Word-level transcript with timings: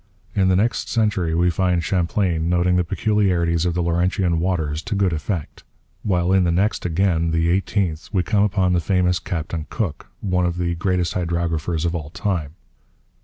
In 0.33 0.47
the 0.47 0.55
next 0.55 0.89
century 0.89 1.35
we 1.35 1.51
find 1.51 1.83
Champlain 1.83 2.49
noting 2.49 2.75
the 2.75 2.83
peculiarities 2.83 3.67
of 3.67 3.75
the 3.75 3.83
Laurentian 3.83 4.39
waters 4.39 4.81
to 4.81 4.95
good 4.95 5.13
effect; 5.13 5.63
while 6.01 6.33
in 6.33 6.43
the 6.43 6.51
next 6.51 6.87
again, 6.87 7.29
the 7.29 7.49
eighteenth, 7.51 8.09
we 8.11 8.23
come 8.23 8.41
upon 8.41 8.73
the 8.73 8.79
famous 8.81 9.19
Captain 9.19 9.67
Cook, 9.69 10.07
one 10.19 10.47
of 10.47 10.57
the 10.57 10.73
greatest 10.73 11.13
hydrographers 11.13 11.85
of 11.85 11.93
all 11.93 12.09
time. 12.09 12.55